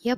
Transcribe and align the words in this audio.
Yap, 0.00 0.16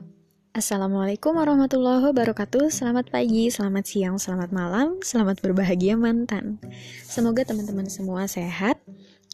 Assalamualaikum 0.54 1.42
warahmatullahi 1.42 2.14
wabarakatuh. 2.14 2.70
Selamat 2.70 3.10
pagi, 3.10 3.50
selamat 3.50 3.82
siang, 3.82 4.14
selamat 4.14 4.54
malam 4.54 5.02
Selamat 5.02 5.42
berbahagia 5.42 5.98
mantan. 5.98 6.62
Semoga 7.02 7.42
teman-teman 7.42 7.90
semua 7.90 8.30
sehat. 8.30 8.78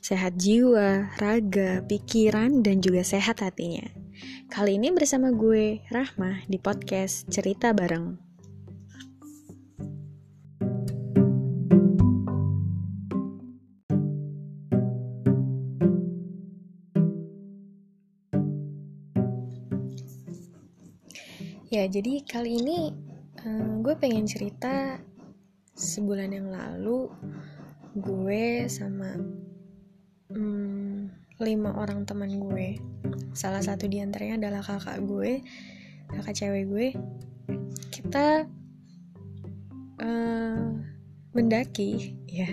Sehat 0.01 0.41
jiwa, 0.41 1.13
raga, 1.21 1.85
pikiran, 1.85 2.65
dan 2.65 2.81
juga 2.81 3.05
sehat 3.05 3.45
hatinya. 3.45 3.93
Kali 4.49 4.81
ini 4.81 4.89
bersama 4.89 5.37
gue, 5.37 5.85
Rahmah, 5.93 6.49
di 6.49 6.57
podcast 6.57 7.29
Cerita 7.29 7.77
Bareng 7.77 8.28
Ya, 21.69 21.85
jadi 21.85 22.25
kali 22.25 22.65
ini 22.65 22.97
uh, 23.45 23.85
gue 23.85 23.93
pengen 24.01 24.25
cerita 24.25 24.97
sebulan 25.77 26.33
yang 26.33 26.49
lalu 26.49 27.13
gue 27.93 28.65
sama 28.73 29.21
um, 30.33 31.13
lima 31.37 31.77
orang 31.77 32.09
teman 32.09 32.41
gue. 32.41 32.81
Salah 33.37 33.61
satu 33.61 33.85
di 33.85 34.01
antaranya 34.01 34.49
adalah 34.49 34.65
kakak 34.65 35.05
gue, 35.05 35.45
kakak 36.09 36.41
cewek 36.41 36.65
gue. 36.73 36.89
Kita 37.93 38.49
uh, 40.01 40.65
mendaki, 41.37 42.17
ya, 42.33 42.49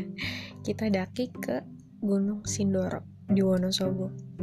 kita 0.59 0.91
daki 0.91 1.31
ke 1.31 1.63
Gunung 2.03 2.43
Sindoro 2.43 2.99
di 3.31 3.39
Wonosobo 3.39 4.35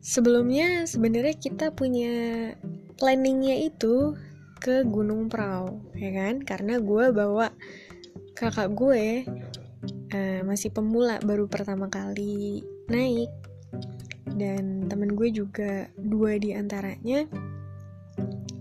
Sebelumnya 0.00 0.88
sebenarnya 0.88 1.36
kita 1.36 1.76
punya 1.76 2.52
planningnya 2.96 3.68
itu 3.68 4.16
ke 4.60 4.84
Gunung 4.84 5.28
Prau, 5.28 5.80
ya 5.96 6.10
kan? 6.12 6.40
Karena 6.44 6.80
gue 6.80 7.12
bawa 7.12 7.52
kakak 8.36 8.72
gue 8.72 9.28
uh, 10.12 10.40
masih 10.44 10.72
pemula 10.72 11.20
baru 11.20 11.44
pertama 11.48 11.92
kali 11.92 12.64
naik 12.88 13.28
dan 14.36 14.88
temen 14.88 15.12
gue 15.12 15.28
juga 15.28 15.88
dua 16.00 16.40
di 16.40 16.56
antaranya 16.56 17.28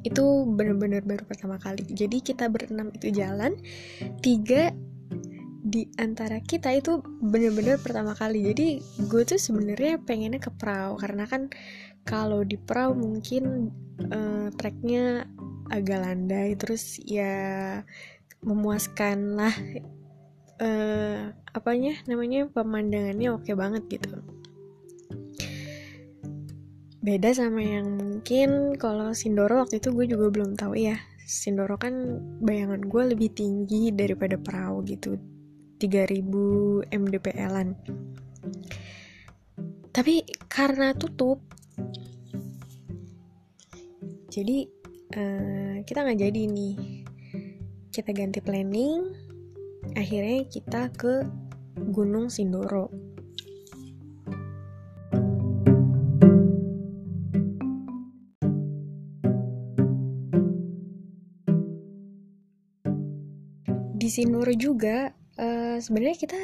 itu 0.04 0.48
bener-bener 0.48 1.04
baru 1.04 1.24
pertama 1.28 1.60
kali. 1.60 1.84
Jadi 1.92 2.24
kita 2.24 2.48
berenam 2.48 2.92
itu 2.96 3.12
jalan, 3.12 3.56
tiga 4.24 4.72
di 5.70 5.86
antara 6.02 6.42
kita 6.42 6.74
itu 6.74 7.06
bener-bener 7.22 7.78
pertama 7.78 8.18
kali. 8.18 8.50
Jadi 8.50 8.82
gue 9.06 9.22
tuh 9.24 9.38
sebenarnya 9.38 10.02
pengennya 10.02 10.42
ke 10.42 10.50
perahu 10.50 10.98
karena 10.98 11.30
kan 11.30 11.54
kalau 12.04 12.42
di 12.42 12.58
perahu 12.58 12.98
mungkin 12.98 13.70
uh, 14.10 14.50
treknya 14.58 15.30
agak 15.70 16.02
landai 16.02 16.58
terus 16.58 16.98
ya 17.06 17.86
memuaskan 18.42 19.38
lah 19.38 19.54
uh, 20.58 21.30
apanya 21.54 21.94
namanya 22.10 22.50
pemandangannya 22.50 23.30
oke 23.30 23.54
banget 23.54 23.86
gitu. 23.86 24.18
Beda 27.00 27.32
sama 27.32 27.64
yang 27.64 27.96
mungkin 27.96 28.76
kalau 28.76 29.14
Sindoro 29.16 29.64
waktu 29.64 29.80
itu 29.80 29.94
gue 29.94 30.06
juga 30.10 30.34
belum 30.34 30.58
tahu 30.58 30.76
ya. 30.76 30.98
Sindoro 31.30 31.78
kan 31.78 31.94
bayangan 32.42 32.82
gue 32.90 33.04
lebih 33.14 33.30
tinggi 33.38 33.94
daripada 33.94 34.34
perahu 34.34 34.82
gitu 34.90 35.14
3000 35.80 36.92
mdpl-an 36.92 37.74
tapi 39.96 40.22
karena 40.52 40.94
tutup 40.94 41.42
jadi 44.30 44.70
uh, 45.18 45.76
kita 45.84 46.06
nggak 46.06 46.22
jadi 46.22 46.42
nih. 46.46 46.76
Kita 47.90 48.14
ganti 48.14 48.40
planning 48.40 49.10
akhirnya 49.98 50.46
kita 50.46 50.94
ke 50.94 51.26
Gunung 51.90 52.30
Sindoro. 52.30 52.94
Di 64.00 64.08
Sindoro 64.08 64.54
juga 64.56 65.19
uh, 65.40 65.78
sebenarnya 65.80 66.18
kita 66.20 66.40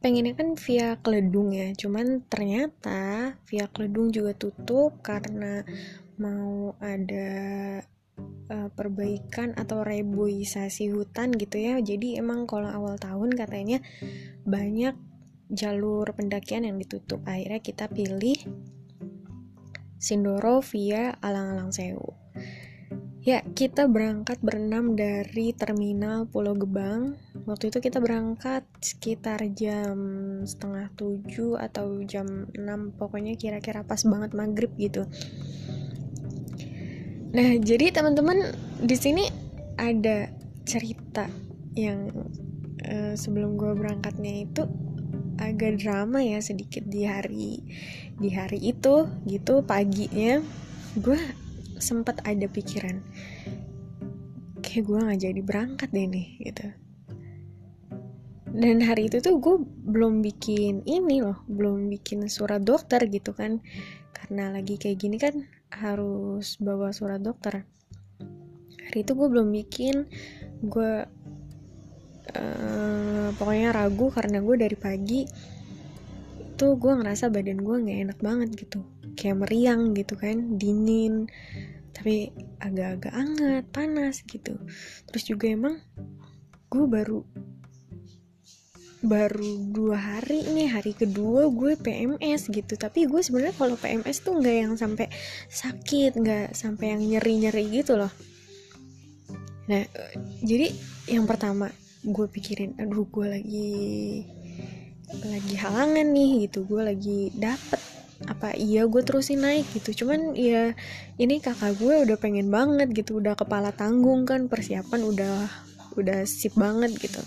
pengennya 0.00 0.36
kan 0.36 0.56
via 0.56 0.96
Keledung 1.00 1.56
ya. 1.56 1.72
Cuman 1.72 2.24
ternyata 2.28 3.34
via 3.48 3.66
Keledung 3.72 4.12
juga 4.12 4.36
tutup 4.36 5.00
karena 5.00 5.64
mau 6.20 6.76
ada 6.84 7.28
uh, 8.52 8.68
perbaikan 8.76 9.56
atau 9.56 9.80
reboisasi 9.80 10.92
hutan 10.92 11.32
gitu 11.36 11.56
ya. 11.56 11.80
Jadi 11.80 12.20
emang 12.20 12.44
kalau 12.44 12.68
awal 12.68 13.00
tahun 13.00 13.32
katanya 13.32 13.80
banyak 14.44 14.96
jalur 15.50 16.06
pendakian 16.12 16.68
yang 16.68 16.76
ditutup. 16.78 17.20
Akhirnya 17.26 17.60
kita 17.60 17.90
pilih 17.90 18.36
Sindoro 20.00 20.64
via 20.64 21.12
Alang-Alang 21.20 21.76
Sewu. 21.76 22.16
Ya, 23.20 23.44
kita 23.52 23.84
berangkat 23.84 24.40
berenam 24.40 24.96
dari 24.96 25.52
terminal 25.52 26.24
Pulau 26.24 26.56
Gebang. 26.56 27.20
Waktu 27.50 27.74
itu 27.74 27.82
kita 27.82 27.98
berangkat 27.98 28.62
sekitar 28.78 29.42
jam 29.58 29.98
setengah 30.46 30.86
tujuh 30.94 31.58
atau 31.58 31.98
jam 32.06 32.46
enam, 32.54 32.94
pokoknya 32.94 33.34
kira-kira 33.34 33.82
pas 33.82 33.98
banget 34.06 34.30
maghrib 34.38 34.70
gitu. 34.78 35.02
Nah, 37.34 37.58
jadi 37.58 37.90
teman-teman 37.90 38.54
di 38.78 38.94
sini 38.94 39.26
ada 39.74 40.30
cerita 40.62 41.26
yang 41.74 42.06
uh, 42.86 43.18
sebelum 43.18 43.58
gue 43.58 43.74
berangkatnya 43.74 44.46
itu 44.46 44.62
agak 45.40 45.82
drama 45.82 46.20
ya 46.20 46.38
sedikit 46.38 46.84
di 46.86 47.02
hari 47.08 47.64
di 48.20 48.28
hari 48.28 48.60
itu 48.60 49.08
gitu 49.24 49.64
paginya 49.64 50.44
gue 51.00 51.20
sempat 51.80 52.20
ada 52.28 52.44
pikiran 52.44 53.00
kayak 54.60 54.84
gue 54.84 54.98
nggak 55.00 55.20
jadi 55.24 55.40
berangkat 55.40 55.88
deh 55.88 56.06
nih 56.06 56.28
gitu 56.44 56.66
dan 58.50 58.82
hari 58.82 59.06
itu 59.06 59.22
tuh 59.22 59.38
gue 59.38 59.62
belum 59.62 60.26
bikin 60.26 60.82
ini 60.82 61.22
loh 61.22 61.38
belum 61.46 61.86
bikin 61.86 62.26
surat 62.26 62.62
dokter 62.62 63.06
gitu 63.06 63.30
kan. 63.30 63.62
Karena 64.10 64.50
lagi 64.50 64.74
kayak 64.74 64.98
gini 64.98 65.16
kan 65.22 65.46
harus 65.70 66.58
bawa 66.58 66.90
surat 66.90 67.22
dokter. 67.22 67.62
Hari 68.90 69.06
itu 69.06 69.12
gue 69.14 69.28
belum 69.30 69.54
bikin 69.54 70.06
gue 70.66 70.92
uh, 72.34 73.28
pokoknya 73.38 73.70
ragu 73.70 74.10
karena 74.10 74.42
gue 74.42 74.56
dari 74.58 74.76
pagi 74.76 75.20
tuh 76.58 76.76
gue 76.76 76.92
ngerasa 76.92 77.32
badan 77.32 77.62
gue 77.62 77.76
nggak 77.86 77.98
enak 78.10 78.18
banget 78.18 78.50
gitu. 78.58 78.82
Kayak 79.14 79.46
meriang 79.46 79.94
gitu 79.94 80.18
kan 80.18 80.58
dingin 80.58 81.30
tapi 81.94 82.32
agak-agak 82.58 83.14
hangat 83.14 83.64
panas 83.70 84.26
gitu. 84.26 84.58
Terus 85.06 85.22
juga 85.22 85.46
emang 85.54 85.78
gue 86.70 86.86
baru 86.86 87.26
baru 89.00 89.72
dua 89.72 89.96
hari 89.96 90.44
nih 90.44 90.68
hari 90.68 90.92
kedua 90.92 91.48
gue 91.48 91.76
PMS 91.80 92.52
gitu. 92.52 92.76
Tapi 92.76 93.08
gue 93.08 93.20
sebenarnya 93.24 93.56
kalau 93.56 93.76
PMS 93.80 94.20
tuh 94.20 94.36
nggak 94.36 94.56
yang 94.56 94.74
sampai 94.76 95.08
sakit 95.48 96.20
nggak 96.20 96.46
sampai 96.52 96.96
yang 96.96 97.00
nyeri 97.00 97.34
nyeri 97.40 97.64
gitu 97.80 97.96
loh. 97.96 98.12
Nah 99.72 99.82
jadi 100.44 100.68
yang 101.08 101.24
pertama 101.24 101.72
gue 102.04 102.26
pikirin 102.28 102.76
aduh 102.76 103.08
gue 103.08 103.26
lagi 103.28 103.72
lagi 105.24 105.54
halangan 105.56 106.06
nih 106.12 106.48
gitu. 106.48 106.68
Gue 106.68 106.84
lagi 106.84 107.32
dapet 107.32 107.80
apa 108.28 108.52
iya 108.52 108.84
gue 108.84 109.00
terusin 109.00 109.40
naik? 109.40 109.64
gitu. 109.72 110.04
Cuman 110.04 110.36
ya 110.36 110.76
ini 111.16 111.40
kakak 111.40 111.80
gue 111.80 112.04
udah 112.04 112.20
pengen 112.20 112.52
banget 112.52 112.92
gitu 112.92 113.16
udah 113.16 113.32
kepala 113.32 113.72
tanggung 113.72 114.28
kan 114.28 114.44
persiapan 114.44 115.00
udah 115.08 115.48
udah 115.96 116.22
sip 116.28 116.52
banget 116.54 116.94
gitu 117.00 117.24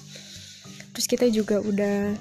terus 0.94 1.10
kita 1.10 1.26
juga 1.34 1.58
udah 1.60 2.14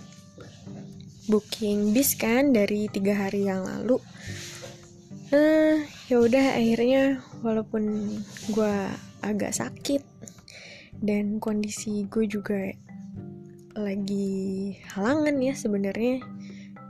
booking 1.28 1.92
bis 1.94 2.16
kan 2.16 2.50
dari 2.50 2.88
tiga 2.88 3.14
hari 3.14 3.46
yang 3.46 3.62
lalu. 3.62 4.00
Nah 5.30 5.84
ya 6.08 6.16
udah 6.18 6.56
akhirnya 6.56 7.22
walaupun 7.44 8.16
gue 8.50 8.74
agak 9.22 9.54
sakit 9.54 10.02
dan 10.98 11.38
kondisi 11.38 12.08
gue 12.08 12.24
juga 12.26 12.72
lagi 13.76 14.76
halangan 14.96 15.36
ya 15.38 15.54
sebenarnya. 15.54 16.24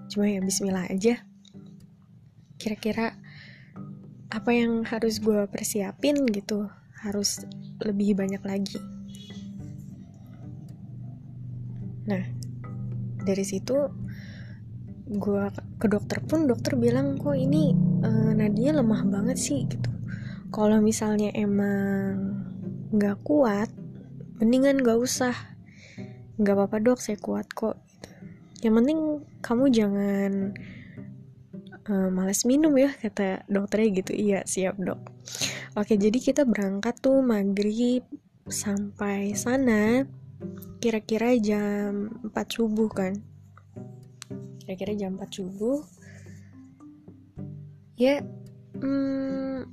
Cuma 0.06 0.30
ya 0.30 0.38
Bismillah 0.38 0.86
aja. 0.86 1.18
Kira-kira 2.62 3.18
apa 4.32 4.50
yang 4.54 4.86
harus 4.88 5.20
gue 5.20 5.44
persiapin 5.50 6.24
gitu 6.30 6.70
harus 7.02 7.42
lebih 7.82 8.16
banyak 8.16 8.40
lagi 8.46 8.78
nah 12.08 12.22
dari 13.22 13.44
situ 13.46 13.76
gue 15.12 15.44
ke 15.76 15.86
dokter 15.92 16.24
pun 16.24 16.48
dokter 16.48 16.78
bilang 16.78 17.20
kok 17.20 17.36
ini 17.36 17.76
uh, 18.00 18.32
Nadia 18.32 18.72
lemah 18.72 19.04
banget 19.04 19.36
sih 19.36 19.68
gitu. 19.68 19.90
Kalau 20.52 20.80
misalnya 20.80 21.32
emang 21.36 22.44
nggak 22.92 23.24
kuat 23.24 23.68
mendingan 24.40 24.80
gak 24.80 25.00
usah. 25.00 25.36
Nggak 26.40 26.54
apa-apa 26.56 26.76
dok 26.80 26.98
saya 27.00 27.20
kuat 27.20 27.48
kok. 27.52 27.76
Yang 28.64 28.74
penting 28.78 28.98
kamu 29.44 29.64
jangan 29.68 30.32
uh, 31.92 32.08
males 32.08 32.44
minum 32.48 32.72
ya 32.78 32.92
kata 32.96 33.44
dokternya 33.52 33.88
gitu. 34.00 34.12
Iya 34.16 34.40
siap 34.48 34.80
dok. 34.80 35.00
Oke 35.76 36.00
jadi 36.00 36.16
kita 36.16 36.48
berangkat 36.48 37.00
tuh 37.00 37.20
maghrib 37.20 38.04
sampai 38.48 39.36
sana 39.36 40.04
kira-kira 40.82 41.38
jam 41.38 42.10
4 42.26 42.34
subuh 42.50 42.90
kan? 42.90 43.14
Kira-kira 44.62 44.98
jam 44.98 45.14
4 45.14 45.30
subuh. 45.30 45.78
Ya 47.94 48.18
hmm, 48.82 49.68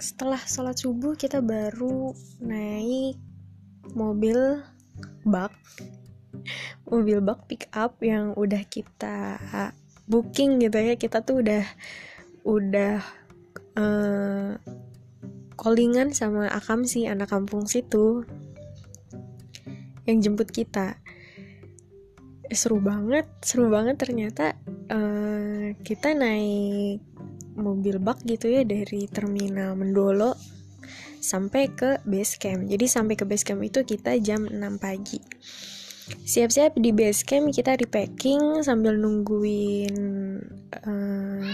setelah 0.00 0.40
sholat 0.40 0.80
subuh 0.80 1.12
kita 1.20 1.44
baru 1.44 2.16
naik 2.40 3.20
mobil 3.92 4.64
bak. 5.28 5.52
Mobil 6.88 7.20
bak 7.20 7.44
pick 7.48 7.68
up 7.76 8.00
yang 8.00 8.32
udah 8.40 8.64
kita 8.64 9.36
booking 10.08 10.64
gitu 10.64 10.80
ya. 10.80 10.96
Kita 10.96 11.20
tuh 11.20 11.44
udah 11.44 11.64
udah 12.42 13.04
uh, 13.76 14.56
callingan 15.60 16.10
sama 16.10 16.48
Akam 16.50 16.82
sih 16.88 17.06
anak 17.06 17.30
kampung 17.30 17.70
situ 17.70 18.26
yang 20.06 20.18
jemput 20.22 20.50
kita. 20.50 20.98
Seru 22.52 22.82
banget 22.84 23.24
seru 23.40 23.72
banget 23.72 23.96
ternyata 23.96 24.52
uh, 24.92 25.72
kita 25.80 26.12
naik 26.12 27.00
mobil 27.56 28.00
bak 28.00 28.20
gitu 28.24 28.48
ya 28.48 28.64
dari 28.64 29.08
terminal 29.08 29.76
Mendolo 29.76 30.36
sampai 31.22 31.70
ke 31.72 32.02
base 32.02 32.36
camp. 32.36 32.66
Jadi 32.66 32.84
sampai 32.90 33.14
ke 33.14 33.24
base 33.24 33.46
camp 33.46 33.62
itu 33.62 33.86
kita 33.86 34.18
jam 34.18 34.44
6 34.44 34.58
pagi. 34.82 35.22
Siap-siap 36.12 36.76
di 36.76 36.90
base 36.90 37.22
camp 37.22 37.48
kita 37.54 37.78
di 37.78 37.86
packing 37.86 38.60
sambil 38.66 38.98
nungguin 38.98 39.94
uh, 40.82 41.46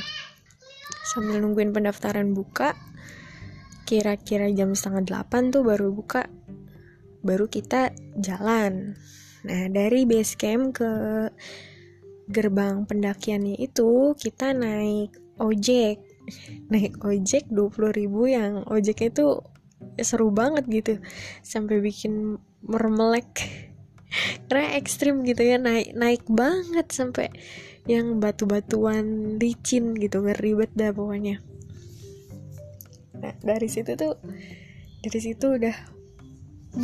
sambil 1.15 1.37
nungguin 1.45 1.71
pendaftaran 1.71 2.33
buka. 2.33 2.73
Kira-kira 3.85 4.49
jam 4.53 4.73
setengah 4.73 5.05
delapan 5.05 5.53
tuh 5.53 5.65
baru 5.65 5.93
buka 5.93 6.29
baru 7.29 7.53
kita 7.53 7.93
jalan 8.17 8.97
Nah, 9.47 9.71
dari 9.71 10.03
base 10.03 10.35
camp 10.35 10.77
ke 10.83 10.91
gerbang 12.27 12.83
pendakiannya 12.85 13.57
itu 13.57 14.13
kita 14.19 14.51
naik 14.51 15.15
ojek. 15.39 16.03
Naik 16.69 16.99
ojek 17.01 17.47
20 17.49 17.95
ribu 17.95 18.27
yang 18.27 18.67
ojeknya 18.67 19.15
itu 19.15 19.27
seru 20.03 20.35
banget 20.35 20.65
gitu. 20.67 20.95
Sampai 21.47 21.79
bikin 21.79 22.43
mermelek. 22.67 23.31
Karena 24.51 24.75
ekstrim 24.75 25.23
gitu 25.23 25.45
ya, 25.45 25.57
naik 25.57 25.95
naik 25.95 26.25
banget 26.27 26.91
sampai 26.91 27.31
yang 27.89 28.21
batu-batuan 28.21 29.39
licin 29.41 29.97
gitu, 29.97 30.21
ngeribet 30.21 30.69
dah 30.77 30.93
pokoknya. 30.93 31.41
Nah, 33.17 33.33
dari 33.41 33.69
situ 33.71 33.97
tuh 33.97 34.21
dari 35.01 35.21
situ 35.25 35.57
udah 35.57 35.98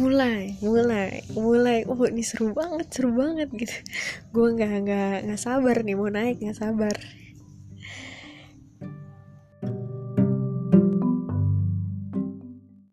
mulai 0.00 0.42
mulai 0.66 1.10
mulai. 1.38 1.78
Oh 1.90 2.02
ini 2.10 2.22
seru 2.30 2.46
banget 2.58 2.86
seru 2.94 3.10
banget 3.20 3.48
gitu. 3.60 3.76
Gue 4.34 4.46
nggak 4.54 4.72
nggak 4.84 5.12
nggak 5.24 5.40
sabar 5.46 5.76
nih 5.86 5.94
mau 5.98 6.10
naik 6.16 6.36
nggak 6.42 6.58
sabar 6.62 6.94